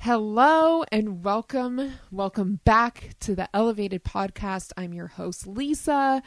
[0.00, 1.94] Hello and welcome.
[2.12, 4.70] Welcome back to the Elevated Podcast.
[4.76, 6.22] I'm your host, Lisa.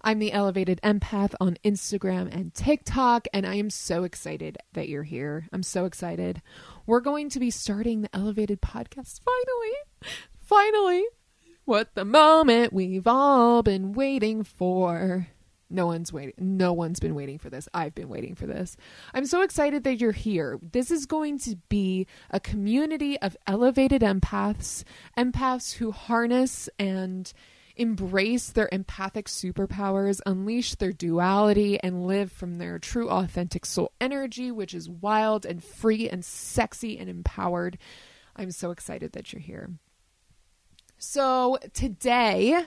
[0.00, 5.02] I'm the Elevated Empath on Instagram and TikTok, and I am so excited that you're
[5.02, 5.46] here.
[5.52, 6.40] I'm so excited.
[6.86, 10.16] We're going to be starting the Elevated Podcast finally.
[10.40, 11.04] Finally.
[11.66, 15.28] What the moment we've all been waiting for.
[15.72, 16.34] No one's waiting.
[16.38, 17.68] No one's been waiting for this.
[17.72, 18.76] I've been waiting for this.
[19.14, 20.58] I'm so excited that you're here.
[20.60, 24.84] This is going to be a community of elevated empaths,
[25.16, 27.32] empaths who harness and
[27.76, 34.50] embrace their empathic superpowers, unleash their duality, and live from their true, authentic soul energy,
[34.50, 37.78] which is wild and free and sexy and empowered.
[38.36, 39.70] I'm so excited that you're here.
[40.98, 42.66] So, today,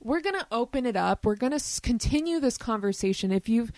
[0.00, 1.24] we're going to open it up.
[1.24, 3.32] We're going to continue this conversation.
[3.32, 3.72] If you've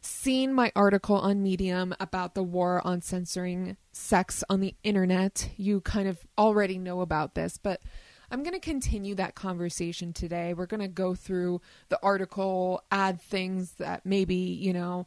[0.00, 5.80] seen my article on Medium about the war on censoring sex on the internet, you
[5.80, 7.82] kind of already know about this, but
[8.30, 10.54] I'm going to continue that conversation today.
[10.54, 15.06] We're going to go through the article, add things that maybe, you know,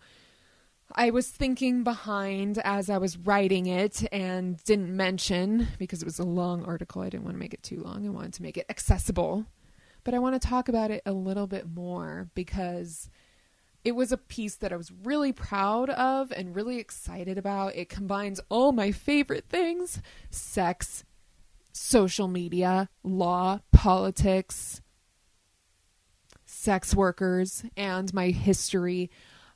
[0.94, 6.20] I was thinking behind as I was writing it and didn't mention because it was
[6.20, 7.02] a long article.
[7.02, 8.08] I didn't want to make it too long.
[8.08, 9.46] I wanted to make it accessible
[10.04, 13.10] but I want to talk about it a little bit more because
[13.84, 17.76] it was a piece that I was really proud of and really excited about.
[17.76, 21.04] It combines all my favorite things sex,
[21.72, 24.82] social media, law, politics,
[26.46, 29.10] sex workers, and my history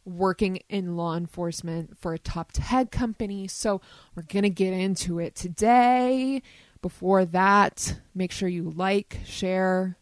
[0.06, 3.48] working in law enforcement for a top tech company.
[3.48, 3.82] So
[4.16, 6.42] we're going to get into it today.
[6.82, 9.98] Before that, make sure you like, share,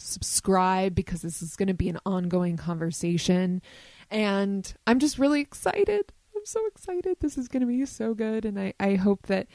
[0.00, 3.62] subscribe because this is going to be an ongoing conversation.
[4.10, 6.12] And I'm just really excited.
[6.36, 7.18] I'm so excited.
[7.20, 8.44] This is going to be so good.
[8.44, 9.46] And I, I hope that,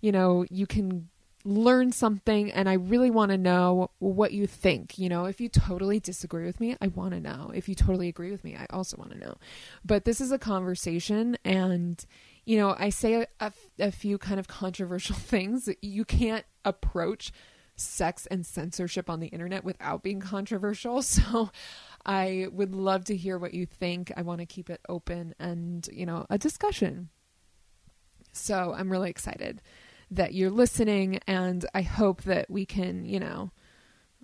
[0.00, 1.08] you know, you can
[1.44, 4.98] learn something and I really want to know what you think.
[4.98, 7.50] You know, if you totally disagree with me, I want to know.
[7.54, 9.36] If you totally agree with me, I also want to know.
[9.84, 12.04] But this is a conversation and
[12.44, 15.68] you know, I say a, a, a few kind of controversial things.
[15.82, 17.30] You can't approach
[17.80, 21.02] sex and censorship on the internet without being controversial.
[21.18, 21.50] So
[22.06, 24.12] I would love to hear what you think.
[24.16, 27.08] I want to keep it open and, you know, a discussion.
[28.32, 29.60] So I'm really excited
[30.10, 33.50] that you're listening and I hope that we can, you know,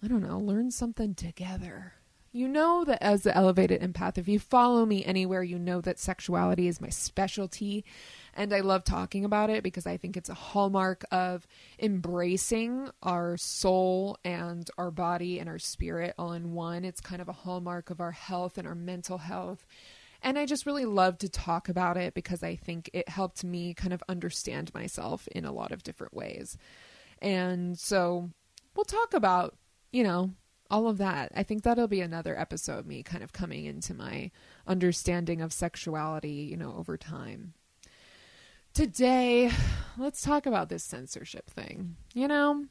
[0.03, 1.95] I don't know, learn something together.
[2.37, 6.01] You know that as the elevated empath, if you follow me anywhere, you know that
[6.01, 7.85] sexuality is my specialty
[8.35, 11.47] and I love talking about it because I think it's a hallmark of
[11.79, 16.85] embracing our soul and our body and our spirit all in one.
[16.85, 19.65] It's kind of a hallmark of our health and our mental health.
[20.21, 23.75] And I just really love to talk about it because I think it helped me
[23.75, 26.59] kind of understand myself in a lot of different ways.
[27.23, 28.31] And so
[28.75, 29.55] we'll talk about,
[29.93, 30.33] you know,
[30.75, 31.31] all of that.
[31.37, 34.31] I think that'll be another episode, me kind of coming into my
[34.67, 37.55] understanding of sexuality, you know, over time
[38.75, 39.53] today,
[39.97, 42.67] let's talk about this censorship thing, you know?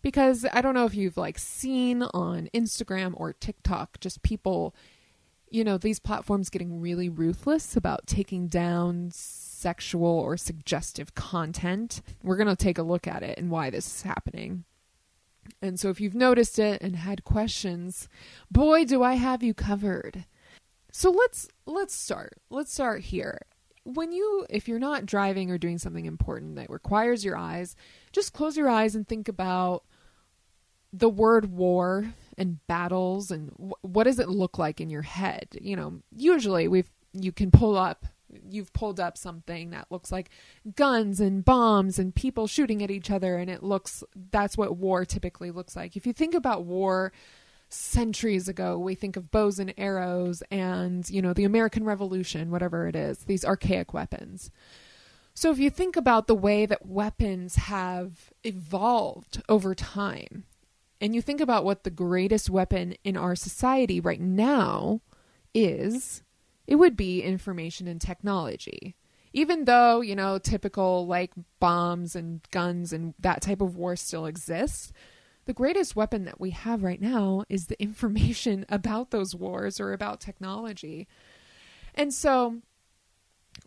[0.00, 4.74] Because I don't know if you've like seen on Instagram or TikTok just people,
[5.50, 12.00] you know, these platforms getting really ruthless about taking down sexual or suggestive content.
[12.22, 14.64] We're going to take a look at it and why this is happening.
[15.60, 18.08] And so if you've noticed it and had questions,
[18.50, 20.24] boy do I have you covered.
[20.90, 22.38] So let's let's start.
[22.50, 23.40] Let's start here
[23.84, 27.74] when you if you're not driving or doing something important that requires your eyes
[28.12, 29.84] just close your eyes and think about
[30.92, 33.50] the word war and battles and
[33.80, 37.76] what does it look like in your head you know usually we've you can pull
[37.76, 38.06] up
[38.48, 40.30] you've pulled up something that looks like
[40.74, 45.04] guns and bombs and people shooting at each other and it looks that's what war
[45.04, 45.96] typically looks like.
[45.96, 47.12] If you think about war
[47.68, 52.86] centuries ago we think of bows and arrows and you know the american revolution whatever
[52.86, 54.50] it is these archaic weapons.
[55.34, 60.44] So if you think about the way that weapons have evolved over time
[61.00, 65.00] and you think about what the greatest weapon in our society right now
[65.54, 66.22] is
[66.72, 68.96] it would be information and technology
[69.34, 74.26] even though you know typical like bombs and guns and that type of war still
[74.26, 74.92] exists
[75.44, 79.92] the greatest weapon that we have right now is the information about those wars or
[79.92, 81.08] about technology.
[81.94, 82.60] And so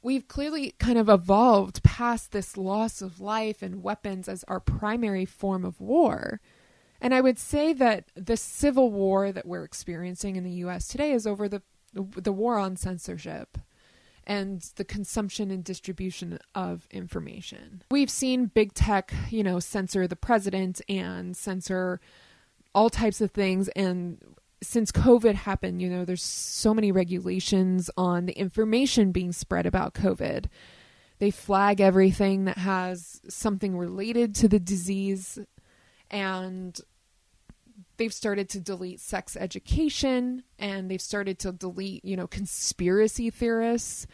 [0.01, 5.25] we've clearly kind of evolved past this loss of life and weapons as our primary
[5.25, 6.40] form of war.
[7.01, 11.12] And I would say that the civil war that we're experiencing in the US today
[11.12, 11.62] is over the
[11.96, 13.58] the war on censorship.
[14.28, 17.84] and the consumption and distribution of information.
[17.92, 22.00] We've seen big tech, you know, censor the president and censor
[22.74, 24.18] all types of things and
[24.64, 29.94] since COVID happened, you know, there's so many regulations on the information being spread about
[29.94, 30.46] COVID.
[31.20, 35.40] They flag everything that has something related to the disease
[36.10, 36.80] and
[37.98, 44.08] they've started to delete sex education and they've started to delete, you know, conspiracy theorists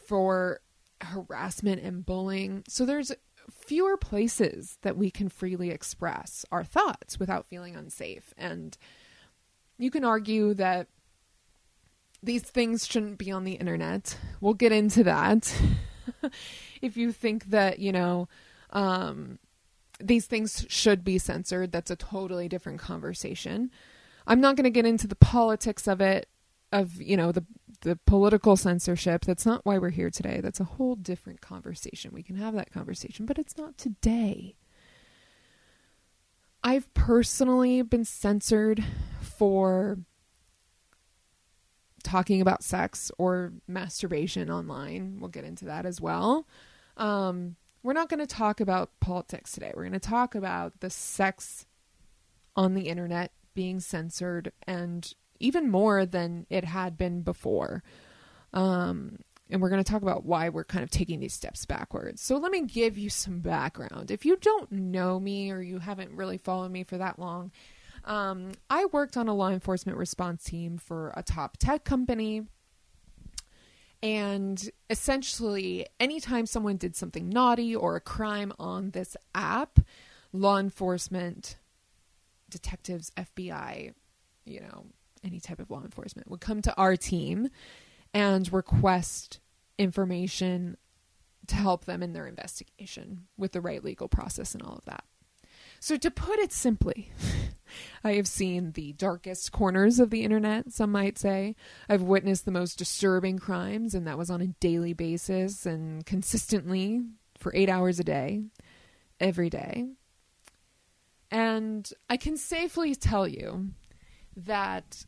[0.00, 0.60] for
[1.00, 2.64] harassment and bullying.
[2.68, 3.12] So there's
[3.50, 8.34] fewer places that we can freely express our thoughts without feeling unsafe.
[8.36, 8.76] And
[9.78, 10.88] you can argue that
[12.22, 14.18] these things shouldn't be on the internet.
[14.40, 15.54] We'll get into that.
[16.82, 18.28] if you think that, you know,
[18.70, 19.38] um,
[20.00, 21.72] these things should be censored.
[21.72, 23.70] That's a totally different conversation.
[24.26, 26.28] I'm not going to get into the politics of it,
[26.72, 27.44] of, you know, the,
[27.82, 29.24] the political censorship.
[29.24, 30.40] That's not why we're here today.
[30.40, 32.10] That's a whole different conversation.
[32.12, 34.56] We can have that conversation, but it's not today.
[36.62, 38.84] I've personally been censored
[39.20, 39.98] for
[42.02, 45.18] talking about sex or masturbation online.
[45.20, 46.46] We'll get into that as well.
[46.96, 49.70] Um, we're not going to talk about politics today.
[49.72, 51.66] We're going to talk about the sex
[52.56, 57.84] on the internet being censored and even more than it had been before.
[58.52, 62.20] Um, and we're going to talk about why we're kind of taking these steps backwards.
[62.20, 64.10] So, let me give you some background.
[64.10, 67.52] If you don't know me or you haven't really followed me for that long,
[68.04, 72.46] um, I worked on a law enforcement response team for a top tech company
[74.02, 79.80] and essentially, anytime someone did something naughty or a crime on this app,
[80.32, 81.56] law enforcement,
[82.50, 83.94] detectives, FBI,
[84.44, 84.86] you know,
[85.24, 87.48] any type of law enforcement would come to our team
[88.14, 89.40] and request
[89.78, 90.76] information
[91.46, 95.04] to help them in their investigation with the right legal process and all of that.
[95.80, 97.10] So, to put it simply,
[98.04, 101.54] I have seen the darkest corners of the internet, some might say.
[101.88, 107.02] I've witnessed the most disturbing crimes, and that was on a daily basis and consistently
[107.38, 108.44] for eight hours a day,
[109.20, 109.86] every day.
[111.30, 113.70] And I can safely tell you
[114.36, 115.04] that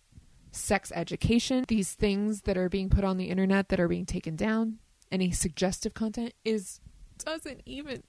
[0.51, 4.37] sex education, these things that are being put on the internet that are being taken
[4.37, 4.79] down,
[5.11, 6.81] any suggestive content is
[7.25, 8.03] doesn't even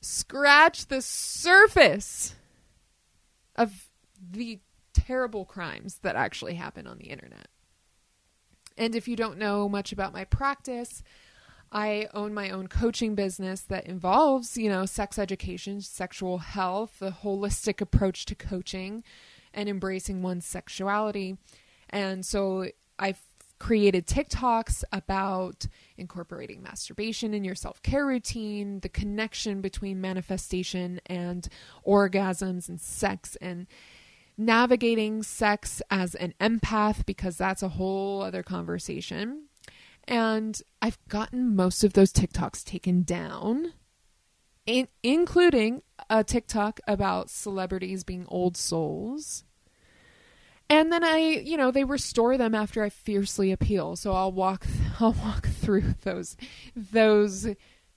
[0.00, 2.34] scratch the surface
[3.56, 3.88] of
[4.30, 4.60] the
[4.92, 7.48] terrible crimes that actually happen on the internet.
[8.76, 11.02] And if you don't know much about my practice,
[11.70, 17.10] I own my own coaching business that involves, you know, sex education, sexual health, a
[17.10, 19.02] holistic approach to coaching
[19.52, 21.36] and embracing one's sexuality.
[21.90, 22.68] And so
[22.98, 23.20] I've
[23.64, 25.66] created TikToks about
[25.96, 31.48] incorporating masturbation in your self care routine, the connection between manifestation and
[31.86, 33.66] orgasms and sex, and
[34.36, 39.44] navigating sex as an empath, because that's a whole other conversation.
[40.06, 43.72] And I've gotten most of those TikToks taken down,
[44.66, 49.44] in- including a TikTok about celebrities being old souls
[50.70, 53.96] and then I, you know, they restore them after I fiercely appeal.
[53.96, 54.66] So I'll walk,
[55.00, 56.36] I'll walk through those,
[56.74, 57.46] those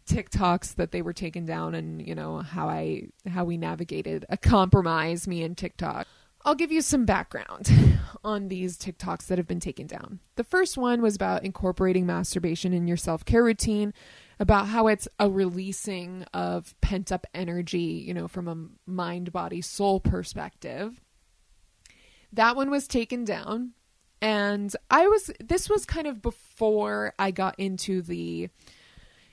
[0.08, 4.38] TikToks that they were taken down, and you know how I, how we navigated a
[4.38, 6.08] compromise, me and TikTok.
[6.46, 7.70] I'll give you some background
[8.24, 10.20] on these TikToks that have been taken down.
[10.36, 13.94] The first one was about incorporating masturbation in your self care routine,
[14.40, 19.62] about how it's a releasing of pent up energy, you know, from a mind, body,
[19.62, 21.02] soul perspective.
[22.34, 23.72] That one was taken down.
[24.22, 28.50] And I was, this was kind of before I got into the,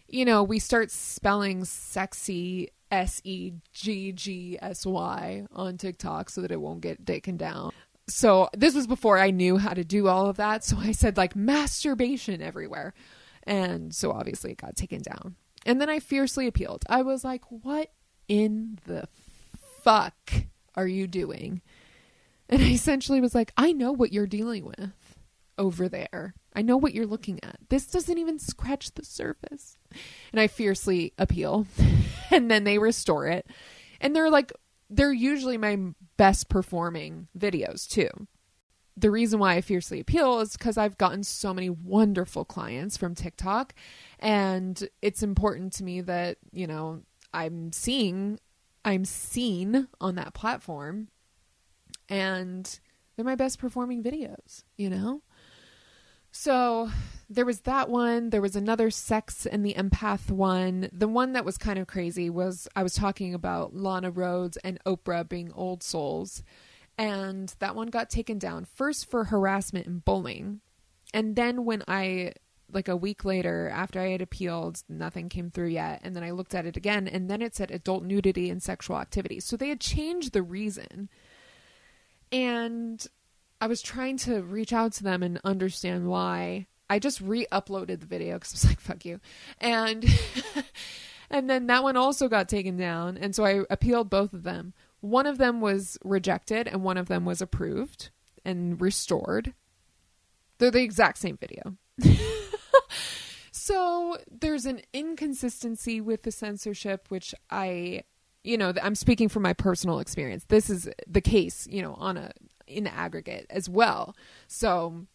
[0.09, 6.43] you know, we start spelling sexy S E G G S Y on TikTok so
[6.43, 7.73] that it won't get taken down.
[8.07, 10.63] So this was before I knew how to do all of that.
[10.65, 12.93] So I said like masturbation everywhere.
[13.45, 15.37] And so obviously it got taken down.
[15.67, 16.85] And then I fiercely appealed.
[16.89, 17.91] I was like, what
[18.29, 19.09] in the
[19.83, 20.15] fuck
[20.75, 21.63] are you doing?
[22.49, 24.93] And I essentially was like, I know what you're dealing with
[25.59, 26.35] over there.
[26.55, 27.57] I know what you're looking at.
[27.69, 29.79] This doesn't even scratch the surface.
[30.33, 31.67] And I fiercely appeal.
[32.31, 33.47] and then they restore it.
[34.01, 34.53] And they're like,
[34.91, 35.79] they're usually my
[36.17, 38.09] best performing videos too.
[38.97, 43.15] The reason why I fiercely appeal is because I've gotten so many wonderful clients from
[43.15, 43.75] TikTok.
[44.21, 48.39] And it's important to me that, you know, I'm seeing,
[48.85, 51.09] I'm seen on that platform
[52.09, 52.79] and
[53.17, 55.23] they're my best performing videos, you know?
[56.37, 56.91] So
[57.31, 58.31] there was that one.
[58.31, 60.89] There was another sex and the empath one.
[60.93, 64.83] The one that was kind of crazy was I was talking about Lana Rhoades and
[64.85, 66.43] Oprah being old souls.
[66.99, 70.61] And that one got taken down first for harassment and bullying.
[71.13, 72.33] And then when I
[72.73, 76.01] like a week later after I had appealed, nothing came through yet.
[76.03, 78.99] And then I looked at it again and then it said adult nudity and sexual
[78.99, 79.39] activity.
[79.39, 81.09] So they had changed the reason.
[82.35, 83.07] And
[83.61, 86.67] I was trying to reach out to them and understand why.
[86.91, 89.21] I just re-uploaded the video because I was like, "Fuck you,"
[89.59, 90.05] and
[91.31, 94.75] and then that one also got taken down, and so I appealed both of them.
[95.01, 98.11] One of them was rejected, and one of them was approved
[98.45, 99.55] and restored.
[100.59, 101.77] They're the exact same video.
[103.53, 108.03] so there's an inconsistency with the censorship, which I,
[108.45, 110.45] you know, I'm speaking from my personal experience.
[110.49, 112.31] This is the case, you know, on a
[112.67, 114.15] in aggregate as well.
[114.47, 115.07] So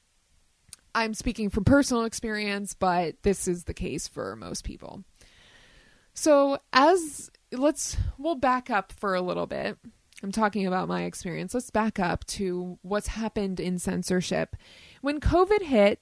[0.93, 5.03] I'm speaking from personal experience, but this is the case for most people.
[6.13, 9.77] So, as let's we'll back up for a little bit.
[10.21, 11.53] I'm talking about my experience.
[11.53, 14.57] Let's back up to what's happened in censorship.
[15.01, 16.01] When COVID hit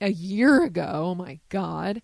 [0.00, 2.02] a year ago, oh my god,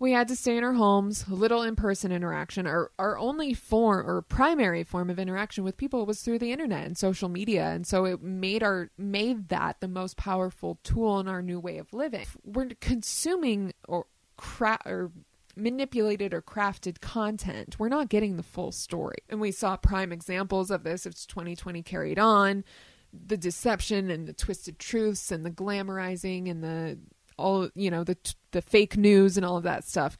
[0.00, 2.66] we had to stay in our homes, little in person interaction.
[2.66, 6.86] Our, our only form or primary form of interaction with people was through the internet
[6.86, 7.66] and social media.
[7.66, 11.78] And so it made our made that the most powerful tool in our new way
[11.78, 12.26] of living.
[12.44, 15.10] We're consuming or cra- or
[15.56, 17.76] manipulated or crafted content.
[17.78, 19.18] We're not getting the full story.
[19.28, 22.64] And we saw prime examples of this as 2020 carried on.
[23.12, 26.98] The deception and the twisted truths and the glamorizing and the
[27.38, 28.16] all you know the
[28.52, 30.18] the fake news and all of that stuff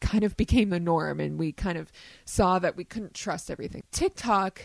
[0.00, 1.90] kind of became the norm and we kind of
[2.24, 3.82] saw that we couldn't trust everything.
[3.92, 4.62] TikTok,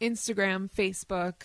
[0.00, 1.42] Instagram, Facebook,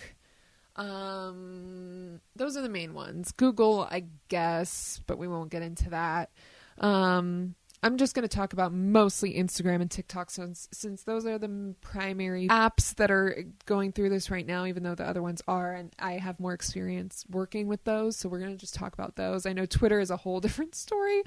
[0.75, 3.31] um those are the main ones.
[3.31, 6.31] Google, I guess, but we won't get into that.
[6.79, 11.37] Um I'm just going to talk about mostly Instagram and TikTok since since those are
[11.37, 15.41] the primary apps that are going through this right now even though the other ones
[15.49, 18.93] are and I have more experience working with those so we're going to just talk
[18.93, 19.45] about those.
[19.45, 21.23] I know Twitter is a whole different story.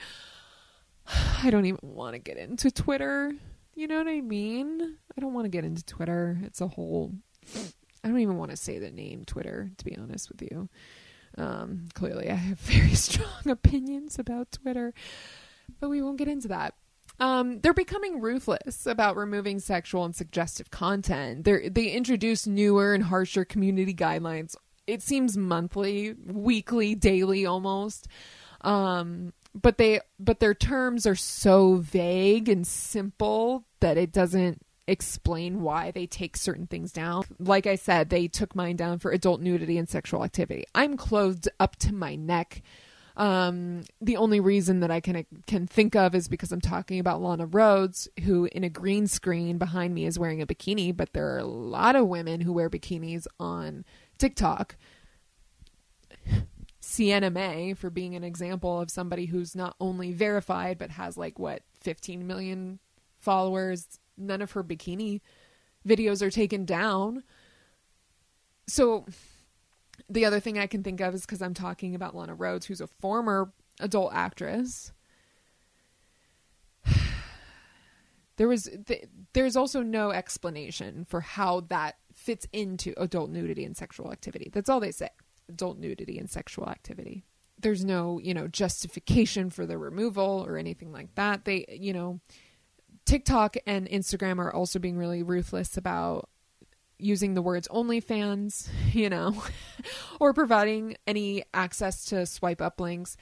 [1.42, 3.32] I don't even want to get into Twitter.
[3.74, 4.96] You know what I mean?
[5.16, 6.38] I don't want to get into Twitter.
[6.42, 7.12] It's a whole
[8.02, 10.70] I don't even want to say the name Twitter to be honest with you.
[11.36, 14.94] Um, clearly I have very strong opinions about Twitter
[15.80, 16.74] but we won't get into that.
[17.18, 21.44] Um, they're becoming ruthless about removing sexual and suggestive content.
[21.44, 24.54] They they introduce newer and harsher community guidelines.
[24.86, 28.06] It seems monthly, weekly, daily, almost.
[28.60, 35.62] Um, but they but their terms are so vague and simple that it doesn't explain
[35.62, 37.24] why they take certain things down.
[37.38, 40.64] Like I said, they took mine down for adult nudity and sexual activity.
[40.74, 42.62] I'm clothed up to my neck
[43.16, 47.22] um, the only reason that I can can think of is because I'm talking about
[47.22, 51.34] Lana Rhoades, who in a green screen behind me is wearing a bikini, but there
[51.34, 53.84] are a lot of women who wear bikinis on
[54.18, 54.76] TikTok.
[56.80, 61.38] Sienna Mae for being an example of somebody who's not only verified but has like
[61.38, 62.78] what 15 million
[63.18, 63.98] followers.
[64.18, 65.22] None of her bikini
[65.86, 67.22] videos are taken down.
[68.68, 69.06] So
[70.08, 72.80] the other thing I can think of is because I'm talking about Lana Rhoades, who's
[72.80, 74.92] a former adult actress.
[78.36, 83.76] there was th- there's also no explanation for how that fits into adult nudity and
[83.76, 84.50] sexual activity.
[84.52, 85.10] That's all they say.
[85.48, 87.24] Adult nudity and sexual activity.
[87.58, 91.44] There's no, you know, justification for the removal or anything like that.
[91.44, 92.20] They, you know,
[93.06, 96.28] TikTok and Instagram are also being really ruthless about
[96.98, 99.42] using the words OnlyFans, you know,
[100.20, 103.16] or providing any access to swipe up links.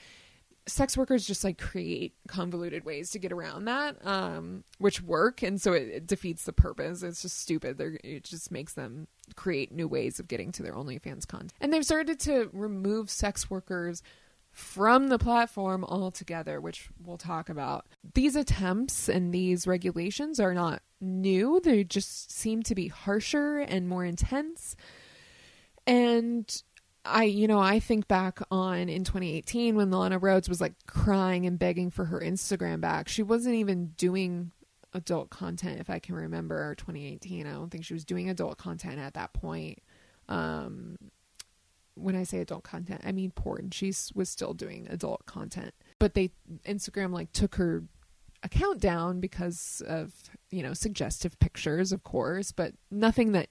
[0.66, 5.60] Sex workers just like create convoluted ways to get around that, um, which work, and
[5.60, 7.02] so it, it defeats the purpose.
[7.02, 7.76] It's just stupid.
[7.76, 11.52] They're, it just makes them create new ways of getting to their OnlyFans content.
[11.60, 14.02] And they've started to remove sex workers
[14.54, 17.86] from the platform altogether, which we'll talk about.
[18.14, 23.88] These attempts and these regulations are not new, they just seem to be harsher and
[23.88, 24.76] more intense.
[25.88, 26.62] And
[27.04, 31.46] I, you know, I think back on in 2018 when Lana Rhoades was like crying
[31.46, 33.08] and begging for her Instagram back.
[33.08, 34.52] She wasn't even doing
[34.94, 37.46] adult content, if I can remember, 2018.
[37.46, 39.80] I don't think she was doing adult content at that point.
[40.28, 40.96] Um,
[41.94, 43.70] when I say adult content, I mean porn.
[43.70, 46.30] She was still doing adult content, but they
[46.66, 47.84] Instagram like took her
[48.42, 50.12] account down because of
[50.50, 53.48] you know suggestive pictures, of course, but nothing that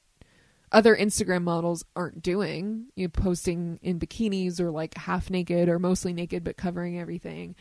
[0.72, 2.88] other Instagram models aren't doing.
[2.96, 7.56] You know, posting in bikinis or like half naked or mostly naked but covering everything.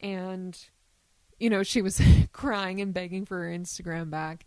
[0.00, 0.58] And
[1.38, 2.00] you know, she was
[2.32, 4.46] crying and begging for her Instagram back,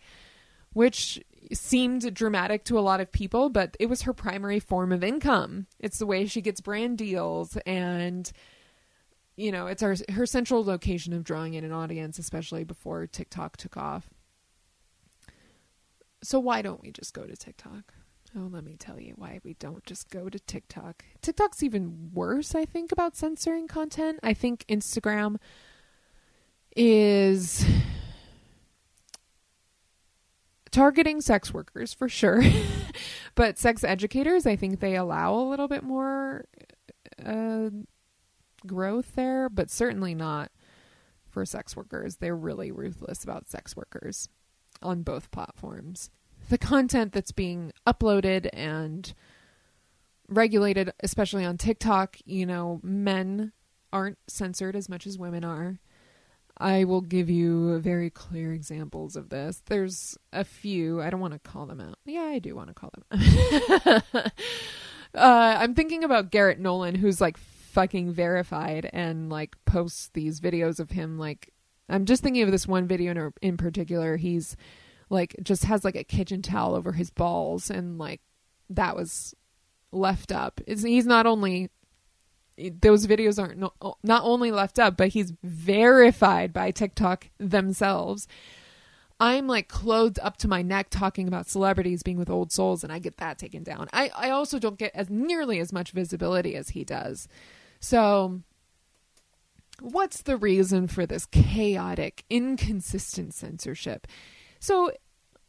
[0.75, 5.05] which seemed dramatic to a lot of people, but it was her primary form of
[5.05, 5.67] income.
[5.79, 8.29] It's the way she gets brand deals and
[9.37, 13.55] you know, it's her her central location of drawing in an audience, especially before TikTok
[13.55, 14.09] took off.
[16.21, 17.93] So why don't we just go to TikTok?
[18.37, 21.05] Oh, let me tell you why we don't just go to TikTok.
[21.21, 24.19] TikTok's even worse, I think, about censoring content.
[24.23, 25.37] I think Instagram
[26.75, 27.65] is
[30.75, 32.43] targeting sex workers for sure.
[33.35, 36.45] but sex educators, I think they allow a little bit more
[37.25, 37.69] uh,
[38.67, 40.51] growth there, but certainly not
[41.29, 42.17] for sex workers.
[42.17, 44.27] They're really ruthless about sex workers
[44.81, 46.09] on both platforms.
[46.49, 49.13] The content that's being uploaded and
[50.27, 53.53] regulated, especially on TikTok, you know, men
[53.93, 55.79] aren't censored as much as women are.
[56.57, 59.61] I will give you very clear examples of this.
[59.65, 61.01] There's a few.
[61.01, 61.97] I don't want to call them out.
[62.05, 64.01] Yeah, I do want to call them
[65.13, 70.79] uh, I'm thinking about Garrett Nolan, who's like fucking verified and like posts these videos
[70.79, 71.51] of him like
[71.89, 74.15] I'm just thinking of this one video in, in particular.
[74.15, 74.55] He's
[75.09, 78.21] like just has like a kitchen towel over his balls and like
[78.69, 79.35] that was
[79.91, 80.61] left up.
[80.65, 81.69] It's, he's not only
[82.57, 88.27] those videos aren't no, not only left up, but he's verified by TikTok themselves.
[89.19, 92.91] I'm like clothed up to my neck talking about celebrities being with old souls, and
[92.91, 93.87] I get that taken down.
[93.93, 97.27] I, I also don't get as nearly as much visibility as he does.
[97.79, 98.41] So,
[99.79, 104.05] what's the reason for this chaotic, inconsistent censorship?
[104.59, 104.91] So,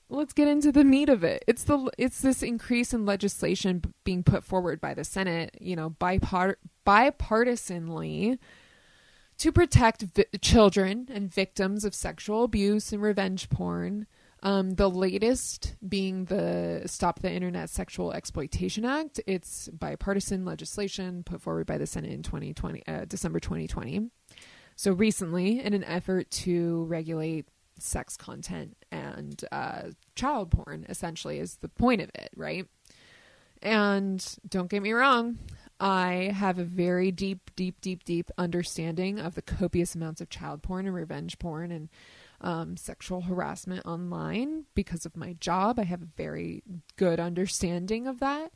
[0.09, 1.45] let's get into the meat of it.
[1.49, 5.91] It's the it's this increase in legislation being put forward by the Senate, you know,
[5.91, 8.38] bipart- bipartisanly
[9.38, 14.07] to protect vi- children and victims of sexual abuse and revenge porn.
[14.43, 19.18] Um, the latest being the Stop the Internet Sexual Exploitation Act.
[19.27, 24.11] It's bipartisan legislation put forward by the Senate in 2020, uh, December 2020.
[24.77, 31.57] So recently, in an effort to regulate sex content and uh, child porn, essentially, is
[31.57, 32.66] the point of it, right?
[33.62, 35.38] And don't get me wrong,
[35.79, 40.62] I have a very deep, deep, deep, deep understanding of the copious amounts of child
[40.62, 41.89] porn and revenge porn and
[42.41, 45.79] um, sexual harassment online because of my job.
[45.79, 46.62] I have a very
[46.97, 48.53] good understanding of that.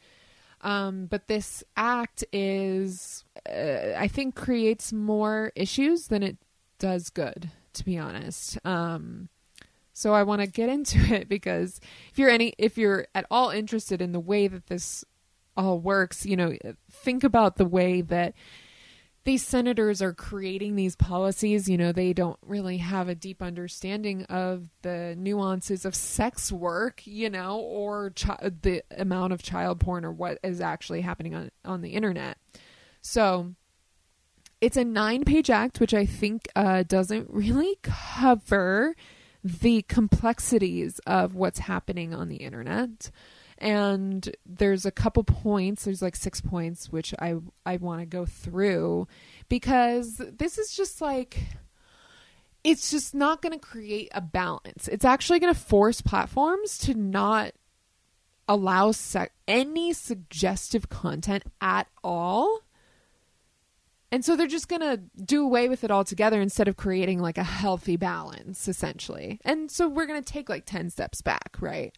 [0.63, 6.37] Um, but this act is, uh, I think, creates more issues than it
[6.79, 8.59] does good to be honest.
[8.65, 9.29] Um,
[9.93, 11.81] so I want to get into it because
[12.11, 15.05] if you're any if you're at all interested in the way that this
[15.57, 16.57] all works, you know,
[16.91, 18.35] think about the way that
[19.25, 24.25] these senators are creating these policies, you know, they don't really have a deep understanding
[24.25, 30.07] of the nuances of sex work, you know, or chi- the amount of child porn
[30.07, 32.39] or what is actually happening on on the internet.
[33.03, 33.55] So,
[34.61, 38.95] it's a nine page act, which I think uh, doesn't really cover
[39.43, 43.11] the complexities of what's happening on the internet.
[43.61, 48.25] And there's a couple points, there's like six points, which I, I want to go
[48.25, 49.07] through
[49.49, 51.41] because this is just like,
[52.65, 54.89] it's just not going to create a balance.
[54.89, 57.53] It's actually going to force platforms to not
[58.49, 58.93] allow
[59.47, 62.63] any suggestive content at all
[64.13, 67.39] and so they're just going to do away with it altogether instead of creating like
[67.39, 69.41] a healthy balance, essentially.
[69.45, 71.97] And so we're going to take like 10 steps back, right?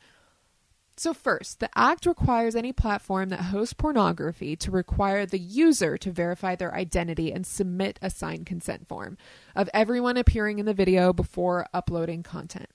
[1.02, 6.12] So, first, the Act requires any platform that hosts pornography to require the user to
[6.12, 9.18] verify their identity and submit a signed consent form
[9.56, 12.68] of everyone appearing in the video before uploading content.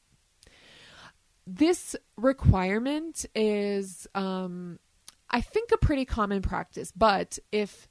[1.45, 4.79] This requirement is, um,
[5.29, 7.87] I think, a pretty common practice, but if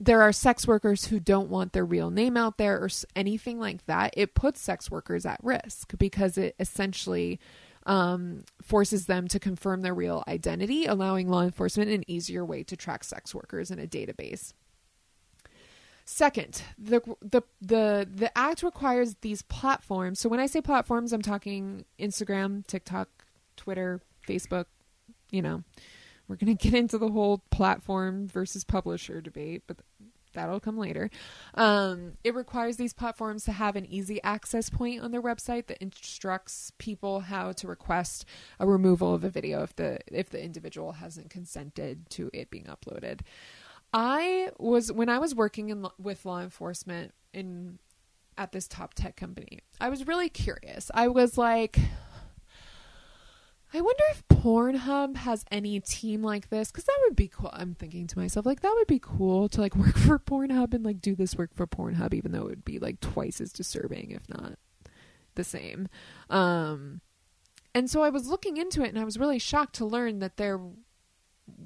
[0.00, 3.86] there are sex workers who don't want their real name out there or anything like
[3.86, 7.38] that, it puts sex workers at risk because it essentially
[7.86, 12.76] um, forces them to confirm their real identity, allowing law enforcement an easier way to
[12.76, 14.52] track sex workers in a database.
[16.06, 20.20] Second, the the the the act requires these platforms.
[20.20, 23.08] So when I say platforms, I'm talking Instagram, TikTok,
[23.56, 24.66] Twitter, Facebook,
[25.30, 25.62] you know,
[26.28, 29.78] we're going to get into the whole platform versus publisher debate, but
[30.34, 31.10] that'll come later.
[31.54, 35.78] Um, it requires these platforms to have an easy access point on their website that
[35.78, 38.26] instructs people how to request
[38.60, 42.64] a removal of a video if the if the individual hasn't consented to it being
[42.64, 43.20] uploaded.
[43.92, 47.78] I was when I was working in with law enforcement in
[48.36, 49.60] at this top tech company.
[49.80, 50.90] I was really curious.
[50.92, 51.78] I was like
[53.74, 57.50] I wonder if Pornhub has any team like this cuz that would be cool.
[57.52, 60.84] I'm thinking to myself like that would be cool to like work for Pornhub and
[60.84, 64.12] like do this work for Pornhub even though it would be like twice as disturbing
[64.12, 64.58] if not
[65.34, 65.88] the same.
[66.30, 67.00] Um
[67.74, 70.36] and so I was looking into it and I was really shocked to learn that
[70.36, 70.60] there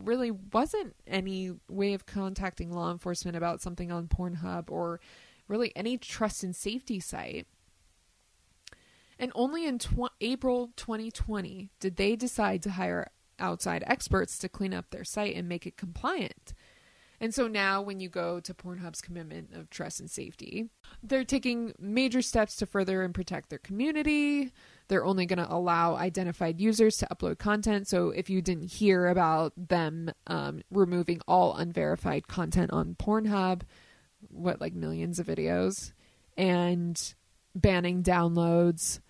[0.03, 4.99] really wasn't any way of contacting law enforcement about something on Pornhub or
[5.47, 7.47] really any trust and safety site.
[9.19, 14.75] And only in tw- April 2020 did they decide to hire outside experts to clean
[14.75, 16.55] up their site and make it compliant.
[17.21, 20.67] And so now, when you go to Pornhub's commitment of trust and safety,
[21.03, 24.53] they're taking major steps to further and protect their community.
[24.87, 27.89] They're only going to allow identified users to upload content.
[27.89, 33.63] So if you didn't hear about them um, removing all unverified content on Pornhub,
[34.29, 35.93] what, like millions of videos,
[36.37, 37.15] and
[37.53, 39.01] banning downloads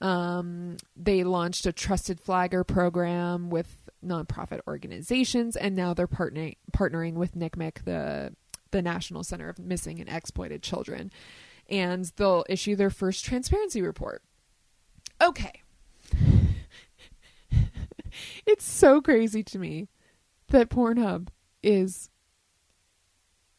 [0.00, 7.14] um, they launched a trusted flagger program with nonprofit organizations, and now they're partnering partnering
[7.14, 8.34] with NCMEC, the
[8.70, 11.10] the National Center of Missing and Exploited Children,
[11.68, 14.22] and they'll issue their first transparency report.
[15.20, 15.62] Okay.
[18.46, 19.88] it's so crazy to me
[20.48, 21.28] that Pornhub
[21.62, 22.10] is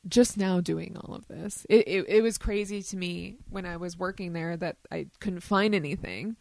[0.09, 1.65] just now doing all of this.
[1.69, 5.41] It, it, it was crazy to me when I was working there that I couldn't
[5.41, 6.35] find anything.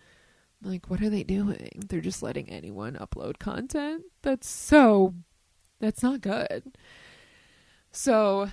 [0.62, 1.84] Like, what are they doing?
[1.88, 4.04] They're just letting anyone upload content.
[4.22, 5.14] That's so.
[5.80, 6.76] That's not good.
[7.92, 8.50] So,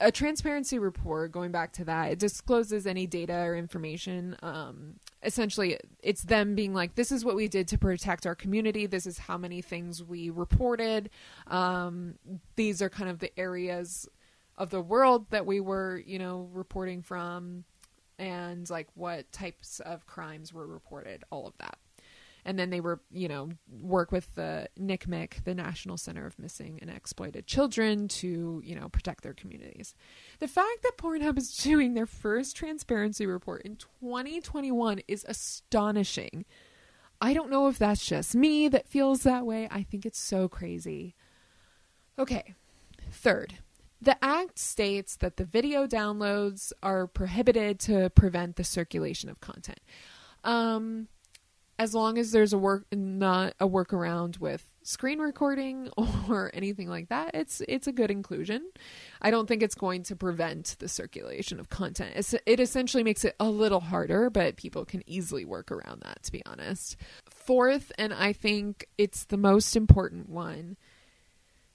[0.00, 4.36] a transparency report, going back to that, it discloses any data or information.
[4.42, 8.86] Um, essentially, it's them being like, this is what we did to protect our community.
[8.86, 11.10] This is how many things we reported.
[11.46, 12.16] Um,
[12.56, 14.08] these are kind of the areas
[14.58, 17.64] of the world that we were, you know, reporting from
[18.18, 21.78] and like what types of crimes were reported, all of that
[22.44, 26.78] and then they were you know work with the NCMEC, the National Center of Missing
[26.80, 29.94] and Exploited Children, to you know protect their communities.
[30.38, 36.44] The fact that Pornhub is doing their first transparency report in 2021 is astonishing.
[37.20, 39.68] I don't know if that's just me that feels that way.
[39.70, 41.14] I think it's so crazy.
[42.18, 42.54] Okay,
[43.10, 43.54] third.
[44.00, 49.80] The act states that the video downloads are prohibited to prevent the circulation of content.
[50.42, 51.08] Um,
[51.78, 55.88] as long as there's a work not a workaround with screen recording
[56.28, 58.70] or anything like that it's it's a good inclusion.
[59.20, 62.12] I don't think it's going to prevent the circulation of content.
[62.16, 66.22] It's, it essentially makes it a little harder but people can easily work around that
[66.24, 66.96] to be honest.
[67.28, 70.76] Fourth and i think it's the most important one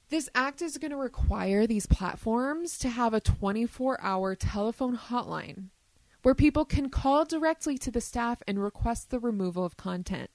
[0.10, 5.66] this act is going to require these platforms to have a 24 hour telephone hotline
[6.22, 10.30] where people can call directly to the staff and request the removal of content.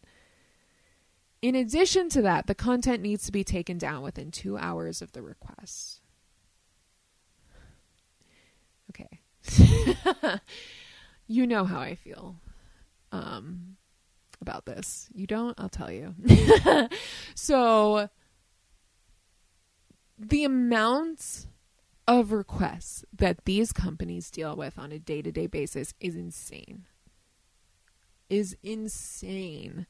[1.43, 5.13] In addition to that, the content needs to be taken down within two hours of
[5.13, 6.01] the request.
[8.91, 9.21] Okay.
[11.27, 12.37] you know how I feel
[13.13, 13.77] um,
[14.41, 15.11] about this.
[15.15, 15.59] You don't?
[15.59, 16.15] I'll tell you.
[17.35, 18.09] so,
[20.19, 21.47] the amount
[22.07, 26.87] of requests that these companies deal with on a day to day basis is insane.
[28.29, 29.87] Is insane.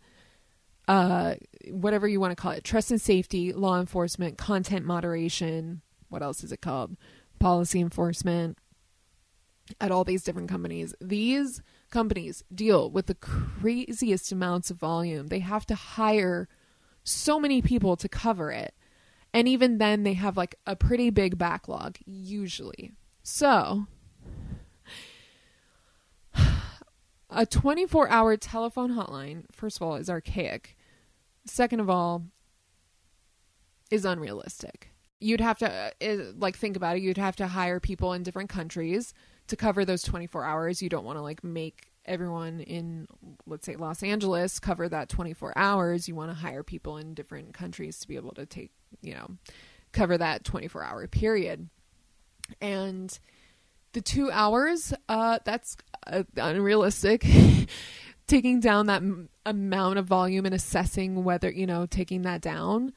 [0.87, 1.35] Uh,
[1.71, 5.83] whatever you want to call it trust and safety, law enforcement, content moderation.
[6.09, 6.97] What else is it called?
[7.39, 8.59] Policy enforcement
[9.81, 10.95] at all these different companies.
[11.01, 15.29] These companies deal with the craziest amounts of volume.
[15.29, 16.49] They have to hire
[17.03, 18.75] so many people to cover it.
[19.35, 22.93] And even then, they have like a pretty big backlog, usually.
[23.25, 23.89] So,
[27.31, 30.77] a 24 hour telephone hotline, first of all, is archaic.
[31.47, 32.27] Second of all,
[33.91, 34.91] is unrealistic.
[35.19, 37.03] You'd have to, uh, like, think about it.
[37.03, 39.15] You'd have to hire people in different countries
[39.49, 40.81] to cover those 24 hours.
[40.81, 43.07] You don't want to, like, make everyone in
[43.47, 47.55] let's say Los Angeles cover that 24 hours you want to hire people in different
[47.55, 49.29] countries to be able to take you know
[49.93, 51.69] cover that 24 hour period.
[52.61, 53.17] And
[53.93, 57.27] the 2 hours uh that's uh, unrealistic.
[58.27, 62.93] Taking down that m- amount of volume and assessing whether you know taking that down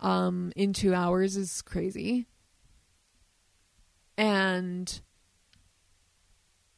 [0.00, 2.26] um in 2 hours is crazy.
[4.16, 5.00] And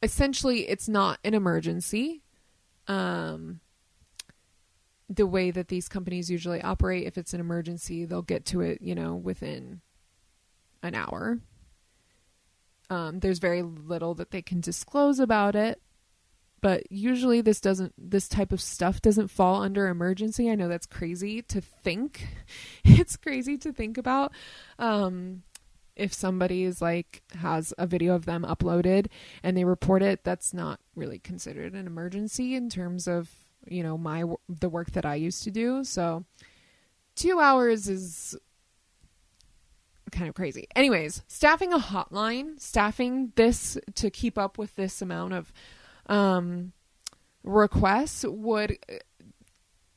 [0.07, 2.23] essentially it's not an emergency
[2.87, 3.61] um
[5.09, 7.07] the way that these companies usually operate.
[7.07, 9.81] If it's an emergency they'll get to it you know within
[10.83, 11.39] an hour.
[12.89, 15.83] Um, there's very little that they can disclose about it
[16.61, 20.51] but usually this doesn't this type of stuff doesn't fall under emergency.
[20.51, 22.27] I know that's crazy to think.
[22.85, 24.33] It's crazy to think about.
[24.79, 25.43] Um,
[25.97, 29.07] if somebody is like has a video of them uploaded
[29.43, 33.31] and they report it that's not really considered an emergency in terms of
[33.67, 35.83] you know my the work that i used to do.
[35.83, 36.25] So
[37.17, 38.37] 2 hours is
[40.13, 40.69] kind of crazy.
[40.77, 45.53] Anyways staffing a hotline staffing this to keep up with this amount of
[46.07, 46.73] um
[47.43, 48.79] requests would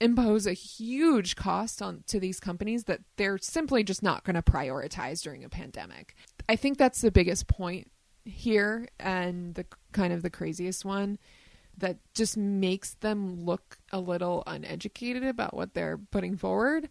[0.01, 4.41] impose a huge cost on to these companies that they're simply just not going to
[4.41, 6.15] prioritize during a pandemic.
[6.47, 7.91] I think that's the biggest point
[8.25, 11.17] here and the kind of the craziest one
[11.77, 16.89] that just makes them look a little uneducated about what they're putting forward.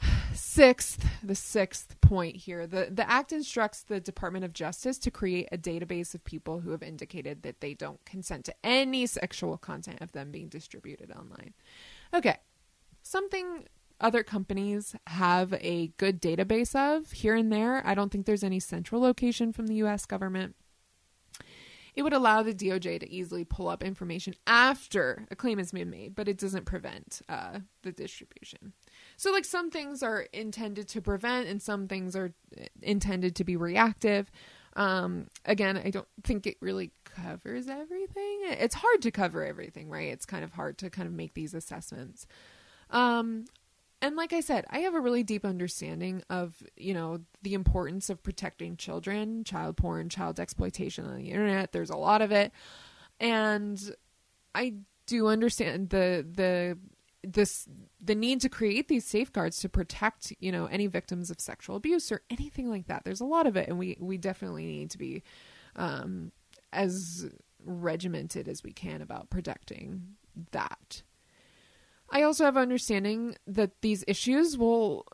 [0.32, 2.66] Sixth, the sixth point here.
[2.66, 6.70] The the act instructs the Department of Justice to create a database of people who
[6.70, 11.54] have indicated that they don't consent to any sexual content of them being distributed online.
[12.14, 12.36] Okay.
[13.02, 13.64] Something
[14.00, 17.82] other companies have a good database of here and there.
[17.86, 20.54] I don't think there's any central location from the US government.
[21.94, 25.90] It would allow the DOJ to easily pull up information after a claim has been
[25.90, 28.72] made, but it doesn't prevent uh, the distribution.
[29.16, 32.34] So, like, some things are intended to prevent and some things are
[32.82, 34.30] intended to be reactive.
[34.76, 38.40] Um, again, I don't think it really covers everything.
[38.44, 40.08] It's hard to cover everything, right?
[40.08, 42.26] It's kind of hard to kind of make these assessments.
[42.90, 43.46] Um,
[44.00, 48.08] and like I said, I have a really deep understanding of, you know, the importance
[48.10, 51.72] of protecting children, child porn, child exploitation on the internet.
[51.72, 52.52] There's a lot of it.
[53.18, 53.80] And
[54.54, 54.74] I
[55.06, 56.78] do understand the the
[57.24, 57.68] this
[58.00, 62.12] the need to create these safeguards to protect you know any victims of sexual abuse
[62.12, 64.98] or anything like that there's a lot of it and we we definitely need to
[64.98, 65.22] be
[65.74, 66.30] um
[66.72, 67.26] as
[67.64, 70.16] regimented as we can about protecting
[70.52, 71.02] that.
[72.10, 75.06] I also have understanding that these issues will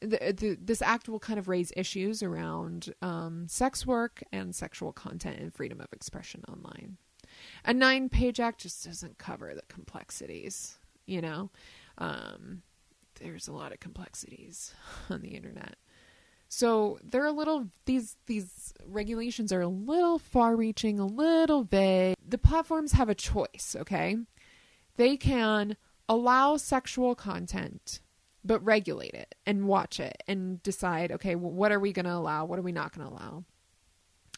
[0.00, 4.92] the, the, this act will kind of raise issues around um, sex work and sexual
[4.92, 6.98] content and freedom of expression online.
[7.64, 10.78] A nine page act just doesn't cover the complexities
[11.08, 11.50] you know?
[11.96, 12.62] Um,
[13.18, 14.74] there's a lot of complexities
[15.10, 15.76] on the internet
[16.48, 22.16] so they're a little these these regulations are a little far reaching a little vague.
[22.26, 24.16] The platforms have a choice okay?
[24.96, 25.76] They can
[26.08, 28.00] allow sexual content
[28.44, 32.14] but regulate it and watch it and decide okay well, what are we going to
[32.14, 32.46] allow?
[32.46, 33.44] What are we not going to allow?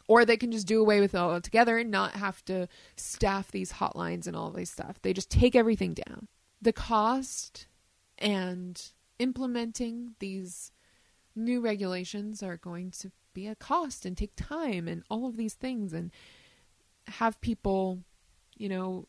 [0.09, 3.75] Or they can just do away with it altogether and not have to staff these
[3.75, 5.01] hotlines and all this stuff.
[5.03, 6.27] They just take everything down.
[6.61, 7.69] The cost
[8.19, 8.83] and
[9.21, 10.73] implementing these
[11.35, 15.55] new regulations are going to be a cost and take time and all of these
[15.55, 16.11] things and
[17.07, 18.01] have people
[18.57, 19.05] you know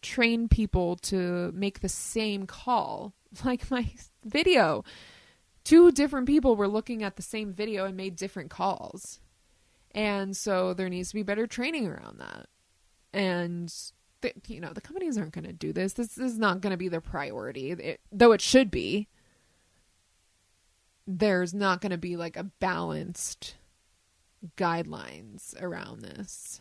[0.00, 3.12] train people to make the same call.
[3.44, 3.86] Like my
[4.24, 4.82] video.
[5.62, 9.20] Two different people were looking at the same video and made different calls.
[9.92, 12.48] And so there needs to be better training around that.
[13.12, 13.72] And
[14.20, 15.92] the, you know the companies aren't going to do this.
[15.92, 19.06] This is not going to be their priority, it, though it should be.
[21.12, 23.56] There's not going to be like a balanced
[24.56, 26.60] guidelines around this.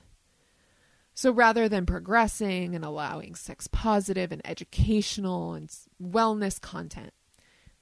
[1.13, 5.69] So rather than progressing and allowing sex positive and educational and
[6.01, 7.13] wellness content,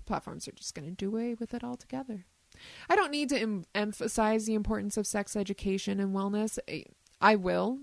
[0.06, 2.26] platforms are just going to do away with it altogether.
[2.90, 6.60] I don't need to em- emphasize the importance of sex education and wellness.
[6.68, 6.84] I,
[7.22, 7.80] I will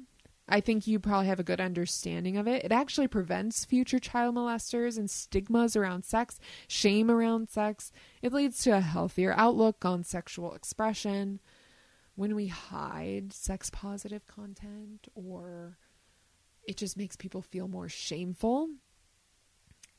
[0.49, 2.65] I think you probably have a good understanding of it.
[2.65, 7.91] It actually prevents future child molesters and stigmas around sex, shame around sex.
[8.21, 11.41] It leads to a healthier outlook on sexual expression.
[12.15, 15.79] When we hide sex positive content, or
[16.69, 18.69] it just makes people feel more shameful.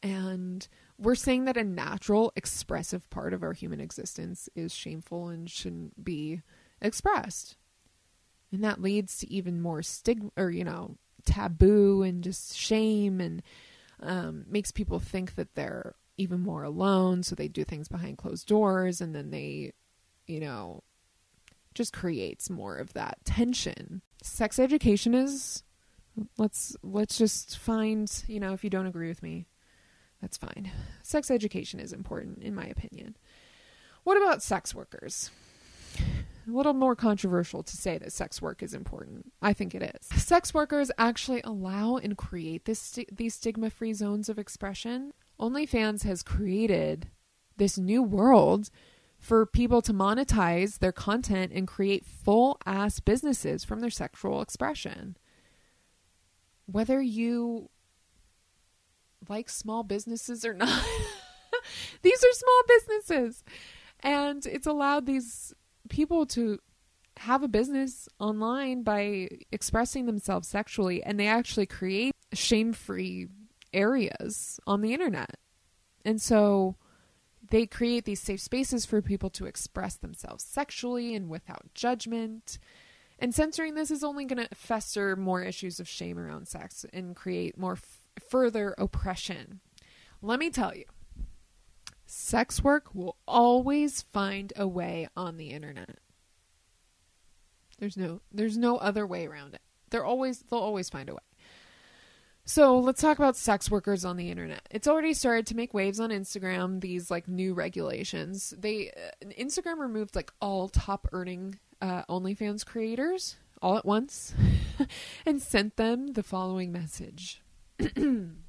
[0.04, 0.68] And
[1.00, 6.06] we're saying that a natural, expressive part of our human existence is shameful and shouldn't
[6.06, 6.42] be
[6.82, 7.58] expressed
[8.56, 13.41] and that leads to even more stigma or you know taboo and just shame and
[14.00, 17.24] um, makes people think that they're even more alone.
[17.24, 19.74] So they do things behind closed doors and then they
[20.26, 20.84] you know
[21.74, 24.02] just creates more of that tension.
[24.24, 25.63] Sex education is
[26.38, 29.48] let's let's just find you know if you don't agree with me
[30.22, 30.72] that's fine.
[31.04, 33.18] Sex education is important in my opinion.
[34.06, 35.30] What about sex workers
[36.48, 39.32] a little more controversial to say that sex work is important.
[39.42, 40.22] I think it is.
[40.22, 45.14] Sex workers actually allow and create this st- these stigma-free zones of expression.
[45.40, 47.10] OnlyFans has created
[47.58, 48.70] this new world
[49.18, 55.18] for people to monetize their content and create full ass businesses from their sexual expression.
[56.68, 57.70] Whether you
[59.28, 60.84] like small businesses or not,
[62.02, 63.44] these are small businesses.
[64.02, 65.54] And it's allowed these
[65.89, 66.60] people to
[67.17, 73.28] have a business online by expressing themselves sexually, and they actually create shame free
[73.74, 75.36] areas on the internet.
[76.04, 76.76] And so
[77.50, 82.60] they create these safe spaces for people to express themselves sexually and without judgment.
[83.19, 87.15] And censoring this is only going to fester more issues of shame around sex and
[87.15, 89.62] create more f- further oppression.
[90.21, 90.86] Let me tell you,
[92.06, 96.00] sex work will always find a way on the internet.
[97.80, 99.62] There's no there's no other way around it.
[99.89, 101.20] They're always they'll always find a way.
[102.48, 104.62] So let's talk about sex workers on the internet.
[104.70, 106.80] It's already started to make waves on Instagram.
[106.80, 108.54] These like new regulations.
[108.58, 114.34] They uh, Instagram removed like all top earning uh, OnlyFans creators all at once,
[115.26, 117.41] and sent them the following message.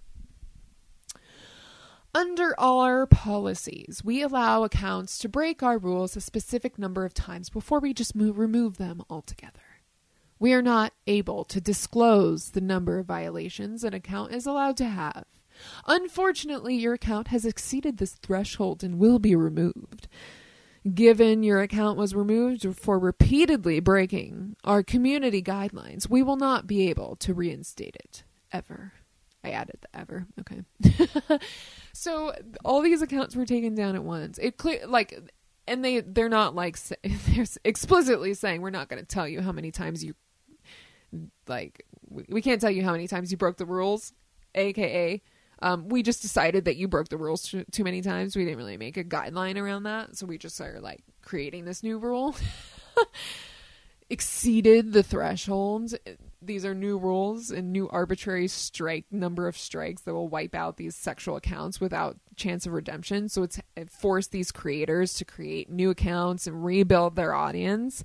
[2.17, 7.51] Under our policies, we allow accounts to break our rules a specific number of times
[7.51, 9.83] before we just move, remove them altogether.
[10.39, 14.87] We are not able to disclose the number of violations an account is allowed to
[14.87, 15.27] have.
[15.87, 20.09] Unfortunately, your account has exceeded this threshold and will be removed.
[20.95, 26.89] Given your account was removed for repeatedly breaking our community guidelines, we will not be
[26.89, 28.95] able to reinstate it ever.
[29.45, 30.27] I added the ever.
[30.41, 30.63] Okay.
[31.97, 34.39] so all these accounts were taken down at once.
[34.39, 35.19] It clear like
[35.67, 39.53] and they they're not like they're explicitly saying we're not going to tell you how
[39.53, 40.15] many times you
[41.47, 44.13] like we can't tell you how many times you broke the rules,
[44.55, 45.21] aka
[45.63, 48.37] um, we just decided that you broke the rules too, many times.
[48.37, 51.83] We didn't really make a guideline around that, so we just started like creating this
[51.83, 52.37] new rule.
[54.09, 55.95] Exceeded the threshold.
[56.41, 60.77] These are new rules and new arbitrary strike number of strikes that will wipe out
[60.77, 63.29] these sexual accounts without chance of redemption.
[63.29, 68.03] So it's it forced these creators to create new accounts and rebuild their audience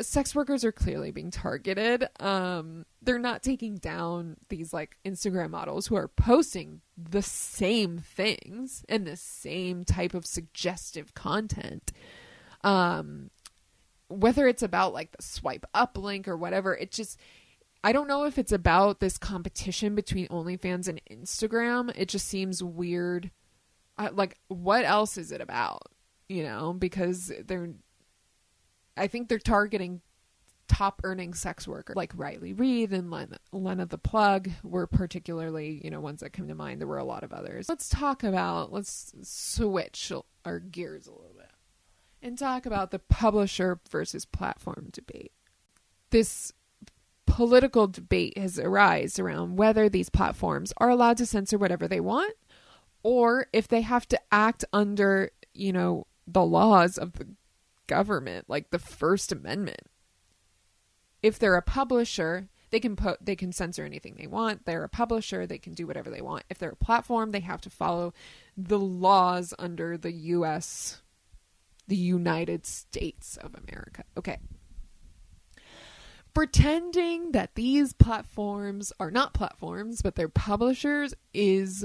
[0.00, 2.08] sex workers are clearly being targeted.
[2.20, 8.84] Um, they're not taking down these like Instagram models who are posting the same things
[8.88, 11.92] and the same type of suggestive content.
[12.62, 13.30] Um,
[14.08, 17.18] whether it's about like the swipe up link or whatever, it just
[17.84, 21.92] I don't know if it's about this competition between OnlyFans and Instagram.
[21.96, 23.30] It just seems weird.
[23.96, 25.82] Uh, like, what else is it about?
[26.28, 27.70] You know, because they're
[28.96, 30.00] I think they're targeting
[30.66, 35.90] top earning sex workers like Riley Reid and Lena, Lena the Plug were particularly, you
[35.90, 36.80] know, ones that come to mind.
[36.80, 37.68] There were a lot of others.
[37.68, 40.12] Let's talk about, let's switch
[40.44, 41.47] our gears a little bit
[42.22, 45.32] and talk about the publisher versus platform debate.
[46.10, 46.52] This
[47.26, 52.34] political debate has arisen around whether these platforms are allowed to censor whatever they want
[53.02, 57.26] or if they have to act under, you know, the laws of the
[57.86, 59.82] government, like the First Amendment.
[61.22, 64.66] If they're a publisher, they can put they can censor anything they want.
[64.66, 66.44] They're a publisher, they can do whatever they want.
[66.50, 68.12] If they're a platform, they have to follow
[68.56, 71.00] the laws under the US
[71.88, 74.04] the United States of America.
[74.16, 74.38] Okay.
[76.34, 81.84] Pretending that these platforms are not platforms, but they're publishers is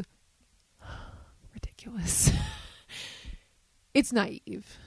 [1.53, 2.31] ridiculous.
[3.93, 4.77] it's naive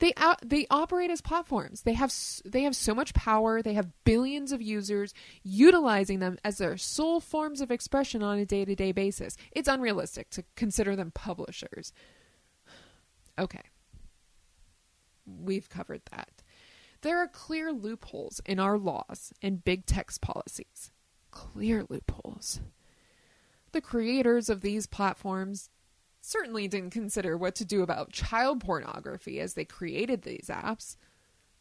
[0.00, 1.82] they out, they operate as platforms.
[1.82, 2.12] They have
[2.44, 3.62] they have so much power.
[3.62, 5.14] They have billions of users
[5.44, 9.36] utilizing them as their sole forms of expression on a day-to-day basis.
[9.52, 11.92] It's unrealistic to consider them publishers.
[13.38, 13.62] Okay.
[15.38, 16.42] We've covered that.
[17.02, 20.90] There are clear loopholes in our laws and big tech policies.
[21.30, 22.60] Clear loopholes.
[23.72, 25.70] The creators of these platforms
[26.20, 30.96] certainly didn't consider what to do about child pornography as they created these apps.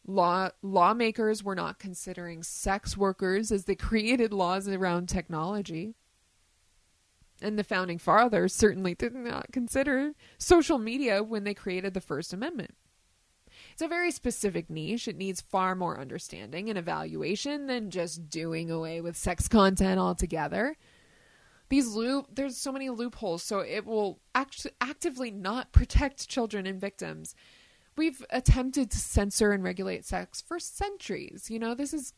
[0.05, 5.93] Law lawmakers were not considering sex workers as they created laws around technology.
[7.41, 12.33] And the founding fathers certainly did not consider social media when they created the First
[12.33, 12.75] Amendment.
[13.79, 15.07] It's a very specific niche.
[15.07, 20.75] It needs far more understanding and evaluation than just doing away with sex content altogether
[21.69, 26.81] these loop there's so many loopholes so it will act- actively not protect children and
[26.81, 27.35] victims
[27.99, 31.49] we've attempted to censor and regulate sex for centuries.
[31.49, 32.13] You know, this is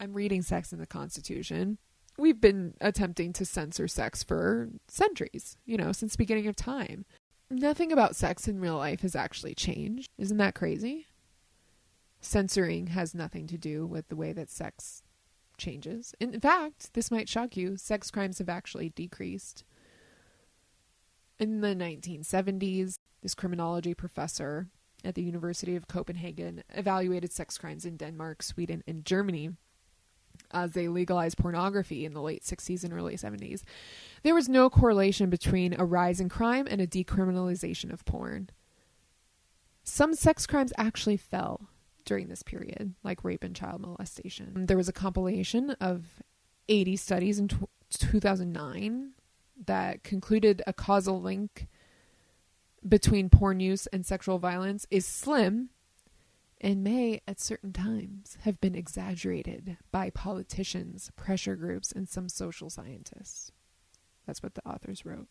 [0.00, 1.78] I'm reading sex in the Constitution.
[2.18, 7.04] We've been attempting to censor sex for centuries, you know, since the beginning of time.
[7.50, 10.08] Nothing about sex in real life has actually changed.
[10.16, 11.06] Isn't that crazy?
[12.20, 15.02] Censoring has nothing to do with the way that sex
[15.58, 16.14] changes.
[16.20, 19.64] In fact, this might shock you, sex crimes have actually decreased.
[21.40, 24.68] In the 1970s, this criminology professor
[25.04, 29.50] at the University of Copenhagen evaluated sex crimes in Denmark, Sweden, and Germany
[30.52, 33.62] as they legalized pornography in the late 60s and early 70s.
[34.22, 38.50] There was no correlation between a rise in crime and a decriminalization of porn.
[39.82, 41.68] Some sex crimes actually fell
[42.04, 44.66] during this period, like rape and child molestation.
[44.66, 46.22] There was a compilation of
[46.68, 47.56] 80 studies in t-
[47.90, 49.12] 2009
[49.66, 51.68] that concluded a causal link
[52.86, 55.70] between porn use and sexual violence is slim
[56.60, 62.68] and may at certain times have been exaggerated by politicians, pressure groups, and some social
[62.68, 63.50] scientists.
[64.26, 65.28] That's what the authors wrote.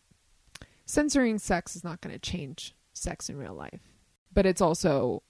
[0.86, 3.88] Censoring sex is not going to change sex in real life,
[4.32, 5.22] but it's also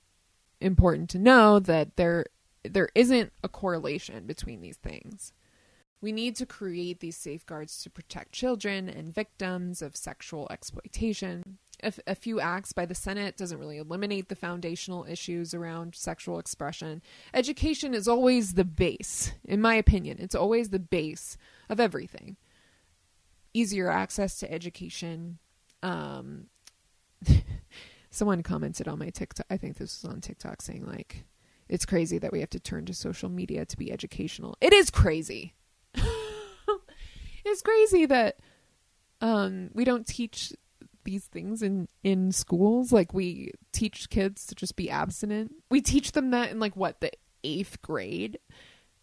[0.60, 2.26] important to know that there
[2.62, 5.32] there isn't a correlation between these things.
[6.00, 11.58] We need to create these safeguards to protect children and victims of sexual exploitation.
[11.82, 17.02] A, few acts by the Senate doesn't really eliminate the foundational issues around sexual expression.
[17.32, 20.18] Education is always the base, in my opinion.
[20.20, 21.36] It's always the base
[21.68, 22.36] of everything.
[23.54, 25.38] Easier access to education.
[25.82, 26.46] Um,
[28.10, 29.46] someone commented on my TikTok.
[29.50, 31.24] I think this was on TikTok saying like,
[31.68, 34.56] it's crazy that we have to turn to social media to be educational.
[34.60, 35.54] It is crazy.
[37.44, 38.38] it's crazy that
[39.20, 40.52] um, we don't teach
[41.10, 42.92] these things in in schools.
[42.92, 45.52] Like we teach kids to just be abstinent.
[45.70, 47.10] We teach them that in like what the
[47.42, 48.38] eighth grade.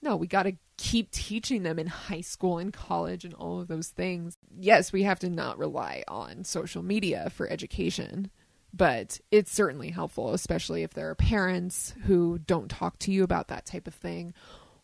[0.01, 3.67] No, we got to keep teaching them in high school and college and all of
[3.67, 4.37] those things.
[4.55, 8.29] Yes, we have to not rely on social media for education,
[8.71, 13.47] but it's certainly helpful, especially if there are parents who don't talk to you about
[13.47, 14.33] that type of thing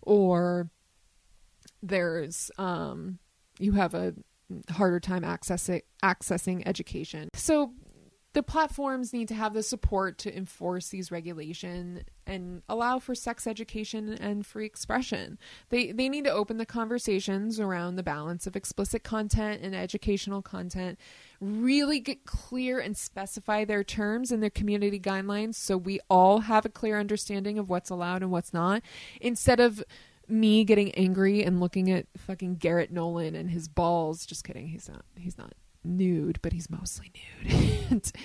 [0.02, 0.70] or
[1.82, 3.20] there's um
[3.60, 4.14] you have a
[4.72, 7.30] harder time accessing accessing education.
[7.34, 7.74] So
[8.34, 13.46] the platforms need to have the support to enforce these regulation and allow for sex
[13.46, 15.38] education and free expression.
[15.70, 20.42] They they need to open the conversations around the balance of explicit content and educational
[20.42, 20.98] content.
[21.40, 26.66] Really get clear and specify their terms and their community guidelines so we all have
[26.66, 28.82] a clear understanding of what's allowed and what's not
[29.22, 29.84] instead of
[30.28, 34.26] me getting angry and looking at fucking Garrett Nolan and his balls.
[34.26, 34.68] Just kidding.
[34.68, 35.06] He's not.
[35.18, 35.54] He's not
[35.84, 37.12] nude, but he's mostly
[37.44, 38.12] nude.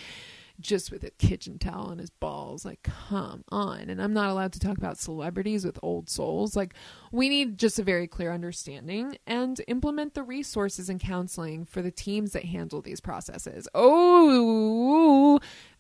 [0.61, 2.65] just with a kitchen towel on his balls.
[2.65, 3.91] Like, come on.
[3.91, 6.57] And I'm not allowed to talk about celebrities with old souls.
[6.57, 6.75] Like,
[7.13, 11.91] we need just a very clear understanding and implement the resources and counseling for the
[11.91, 13.69] teams that handle these processes.
[13.75, 15.39] Oh,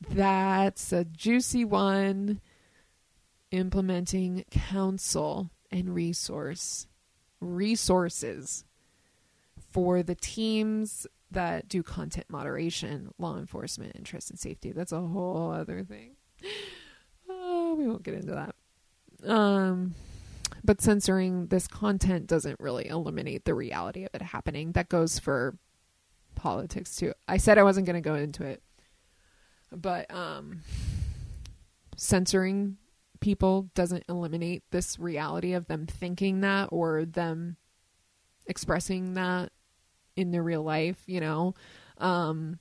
[0.08, 2.40] that's a juicy one.
[3.50, 6.86] Implementing counsel and resource
[7.40, 8.64] resources
[9.70, 14.72] for the teams that do content moderation, law enforcement, and trust and safety.
[14.72, 16.16] That's a whole other thing.
[17.30, 19.30] Oh, we won't get into that.
[19.30, 19.94] Um,
[20.64, 24.72] but censoring this content doesn't really eliminate the reality of it happening.
[24.72, 25.58] That goes for
[26.34, 27.12] politics too.
[27.26, 28.62] I said I wasn't going to go into it,
[29.70, 30.62] but um,
[31.96, 32.78] censoring
[33.20, 37.56] people doesn't eliminate this reality of them thinking that or them
[38.46, 39.52] expressing that
[40.16, 41.54] in their real life, you know.
[41.98, 42.58] Um,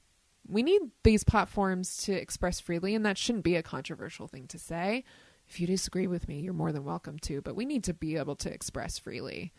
[0.48, 4.60] we need these platforms to express freely, and that shouldn't be a controversial thing to
[4.60, 5.04] say.
[5.50, 8.18] If you disagree with me, you're more than welcome to, but we need to be
[8.18, 9.54] able to express freely.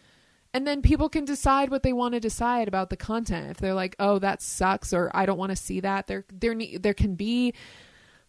[0.54, 3.50] And then people can decide what they want to decide about the content.
[3.50, 6.56] If they're like, "Oh, that sucks," or "I don't want to see that," there, there,
[6.78, 7.52] there can be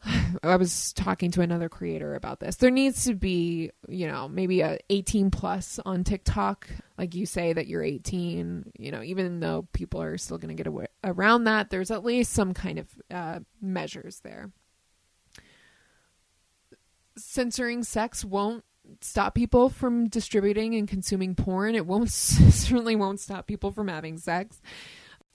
[0.43, 2.57] I was talking to another creator about this.
[2.57, 6.69] There needs to be, you know, maybe a 18 plus on TikTok.
[6.97, 10.55] Like you say that you're 18, you know, even though people are still going to
[10.55, 14.51] get away around that, there's at least some kind of uh, measures there.
[17.17, 18.63] Censoring sex won't
[19.01, 21.75] stop people from distributing and consuming porn.
[21.75, 24.61] It won't certainly won't stop people from having sex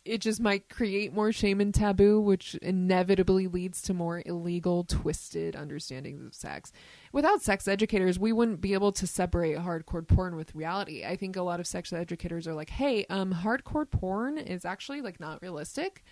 [0.04, 5.56] it just might create more shame and taboo, which inevitably leads to more illegal, twisted
[5.56, 6.72] understandings of sex.
[7.12, 11.04] Without sex educators, we wouldn't be able to separate hardcore porn with reality.
[11.04, 15.00] I think a lot of sex educators are like, "Hey, um, hardcore porn is actually
[15.00, 16.04] like not realistic."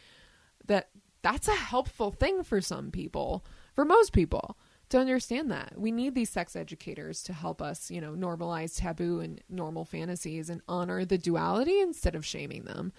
[0.67, 0.91] That
[1.23, 4.57] that's a helpful thing for some people, for most people.
[4.89, 5.73] to understand that.
[5.79, 10.51] We need these sex educators to help us, you know, normalize taboo and normal fantasies
[10.51, 12.93] and honor the duality instead of shaming them.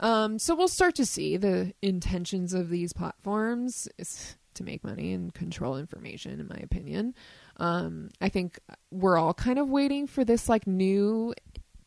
[0.00, 5.12] Um, so we'll start to see the intentions of these platforms is to make money
[5.12, 7.14] and control information, in my opinion.
[7.58, 8.58] Um, I think
[8.90, 11.34] we're all kind of waiting for this like new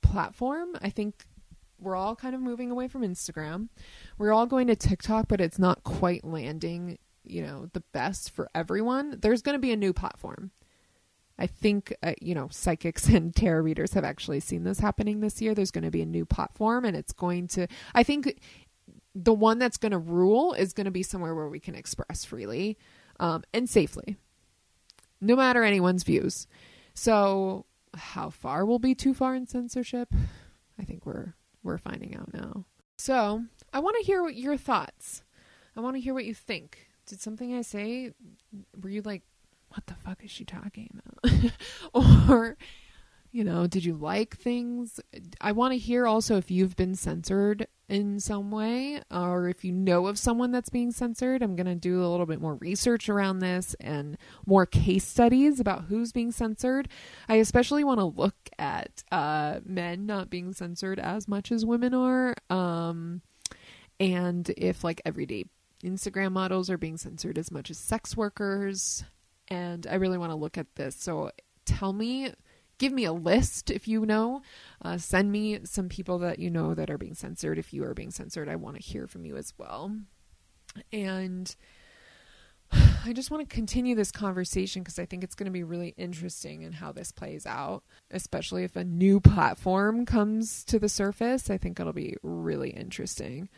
[0.02, 0.78] platform.
[0.82, 1.26] I think
[1.80, 3.70] we're all kind of moving away from Instagram.
[4.18, 8.50] We're all going to TikTok, but it's not quite landing, you know, the best for
[8.56, 9.20] everyone.
[9.22, 10.52] There's going to be a new platform.
[11.38, 15.42] I think, uh, you know, psychics and tarot readers have actually seen this happening this
[15.42, 15.54] year.
[15.54, 18.40] There's going to be a new platform, and it's going to, I think
[19.16, 22.26] the one that's going to rule is going to be somewhere where we can express
[22.26, 22.78] freely
[23.20, 24.18] um, and safely,
[25.22, 26.48] no matter anyone's views.
[26.94, 27.66] So,
[27.96, 30.10] how far will be too far in censorship?
[30.80, 32.66] I think we're we're finding out now.
[32.98, 35.24] So, I want to hear what your thoughts.
[35.76, 36.88] I want to hear what you think.
[37.06, 38.14] Did something I say
[38.82, 39.24] were you like
[39.74, 41.52] what the fuck is she talking about?
[42.30, 42.58] or,
[43.32, 45.00] you know, did you like things?
[45.42, 49.72] I want to hear also if you've been censored in some way or if you
[49.72, 51.42] know of someone that's being censored.
[51.42, 55.60] I'm going to do a little bit more research around this and more case studies
[55.60, 56.88] about who's being censored.
[57.28, 61.96] I especially want to look at uh, men not being censored as much as women
[61.96, 62.36] are.
[62.52, 63.22] Um,
[64.00, 65.46] and if like everyday
[65.84, 69.04] Instagram models are being censored as much as sex workers
[69.48, 70.96] and I really want to look at this.
[70.96, 71.32] So
[71.66, 72.32] tell me,
[72.78, 74.42] give me a list if you know.
[74.82, 77.58] Uh, send me some people that you know that are being censored.
[77.58, 79.96] If you are being censored, I want to hear from you as well.
[80.92, 81.56] And
[83.06, 85.94] I just want to continue this conversation because I think it's going to be really
[85.98, 91.50] interesting in how this plays out, especially if a new platform comes to the surface.
[91.50, 93.50] I think it'll be really interesting.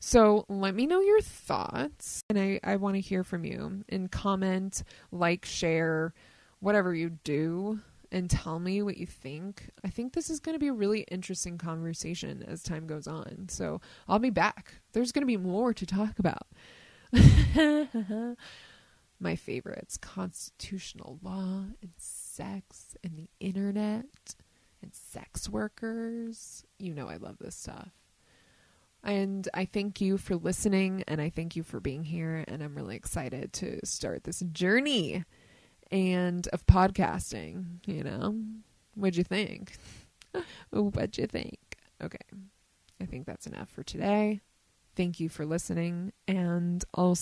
[0.00, 3.84] So let me know your thoughts, and I, I want to hear from you.
[3.88, 6.12] And comment, like, share,
[6.60, 7.80] whatever you do,
[8.14, 9.70] and tell me what you think.
[9.84, 13.46] I think this is going to be a really interesting conversation as time goes on.
[13.48, 14.74] So I'll be back.
[14.92, 16.46] There's going to be more to talk about.
[19.20, 24.34] My favorites constitutional law and sex and the internet
[24.80, 26.64] and sex workers.
[26.78, 27.90] You know, I love this stuff.
[29.04, 32.44] And I thank you for listening and I thank you for being here.
[32.48, 35.24] And I'm really excited to start this journey
[35.90, 37.86] and of podcasting.
[37.86, 38.36] You know,
[38.94, 39.76] what'd you think?
[40.70, 41.58] what'd you think?
[42.02, 42.16] Okay.
[43.00, 44.40] I think that's enough for today.
[44.96, 47.18] Thank you for listening and I'll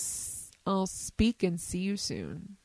[0.65, 2.55] I'll speak and see you soon.